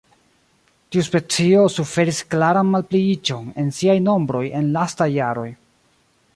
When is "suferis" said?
1.73-2.23